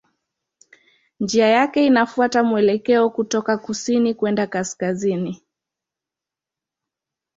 Njia 1.19 1.47
yake 1.47 1.85
inafuata 1.85 2.43
mwelekeo 2.43 3.09
kutoka 3.09 3.57
kusini 3.57 4.13
kwenda 4.13 4.47
kaskazini. 4.47 5.43